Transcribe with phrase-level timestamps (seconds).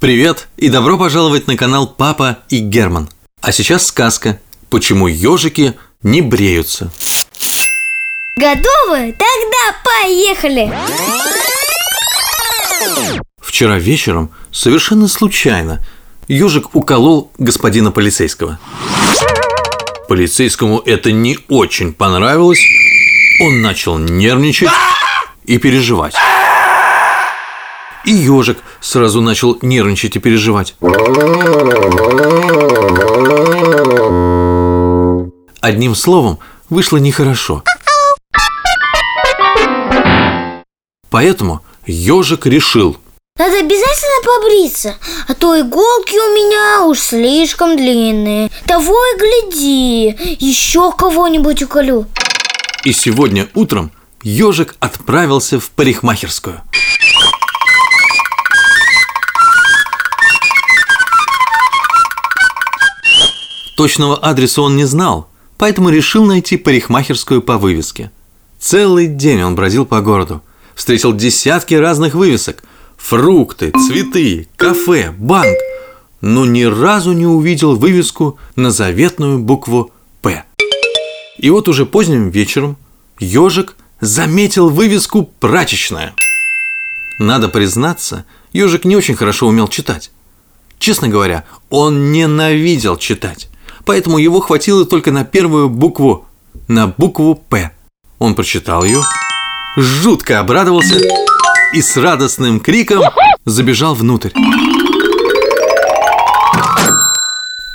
[0.00, 3.08] Привет и добро пожаловать на канал Папа и Герман.
[3.40, 4.38] А сейчас сказка
[4.70, 5.74] «Почему ежики
[6.04, 6.92] не бреются».
[8.36, 9.12] Готовы?
[9.18, 10.72] Тогда поехали!
[13.40, 15.84] Вчера вечером, совершенно случайно,
[16.28, 18.60] ежик уколол господина полицейского.
[20.08, 22.64] Полицейскому это не очень понравилось.
[23.42, 24.70] Он начал нервничать
[25.44, 26.14] и переживать.
[28.08, 30.74] И ежик сразу начал нервничать и переживать.
[35.60, 36.38] Одним словом,
[36.70, 37.62] вышло нехорошо.
[41.10, 42.96] Поэтому ежик решил,
[43.38, 44.94] Надо обязательно побриться,
[45.28, 48.50] а то иголки у меня уж слишком длинные.
[48.66, 52.06] Того и гляди, еще кого-нибудь уколю.
[52.86, 56.62] и сегодня утром ежик отправился в парикмахерскую.
[63.78, 68.10] Точного адреса он не знал, поэтому решил найти парикмахерскую по вывеске.
[68.58, 70.42] Целый день он бродил по городу,
[70.74, 72.64] встретил десятки разных вывесок–
[72.96, 75.56] фрукты, цветы, кафе, банк,
[76.20, 80.42] но ни разу не увидел вывеску на заветную букву «П».
[81.38, 82.76] И вот уже поздним вечером
[83.20, 86.14] ежик заметил вывеску «Прачечная».
[87.20, 90.10] Надо признаться, ежик не очень хорошо умел читать.
[90.80, 93.47] Честно говоря, он ненавидел читать,
[93.88, 96.26] поэтому его хватило только на первую букву,
[96.68, 97.70] на букву «П».
[98.18, 99.00] Он прочитал ее,
[99.78, 101.00] жутко обрадовался
[101.72, 103.00] и с радостным криком
[103.46, 104.32] забежал внутрь.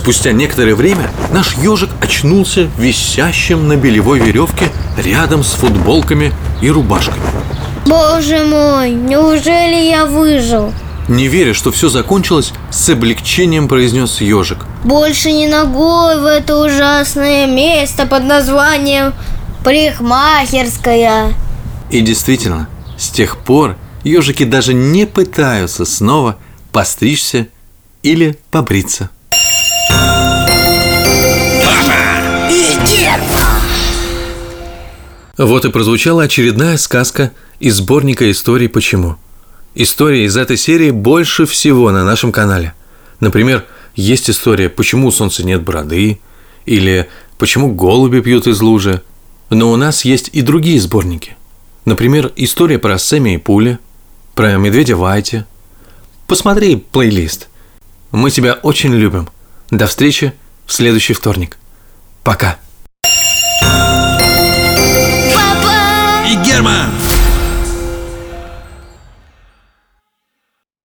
[0.00, 7.20] Спустя некоторое время наш ежик очнулся висящим на белевой веревке рядом с футболками и рубашками.
[7.84, 10.72] Боже мой, неужели я выжил?
[11.08, 14.64] Не веря, что все закончилось, с облегчением произнес ежик.
[14.84, 19.12] Больше не ногой в это ужасное место под названием
[19.64, 21.34] парикмахерская.
[21.90, 26.38] И действительно, с тех пор ежики даже не пытаются снова
[26.72, 27.48] постричься
[28.02, 29.10] или побриться.
[35.40, 39.16] Вот и прозвучала очередная сказка из сборника историй «Почему».
[39.74, 42.74] Истории из этой серии больше всего на нашем канале.
[43.20, 43.64] Например,
[43.94, 46.20] есть история «Почему у солнца нет бороды»
[46.66, 47.08] или
[47.38, 49.02] «Почему голуби пьют из лужи».
[49.48, 51.38] Но у нас есть и другие сборники.
[51.86, 53.78] Например, история про Сэмми и Пули,
[54.34, 55.44] про медведя Вайти.
[56.26, 57.48] Посмотри плейлист.
[58.10, 59.30] Мы тебя очень любим.
[59.70, 60.34] До встречи
[60.66, 61.56] в следующий вторник.
[62.24, 62.58] Пока.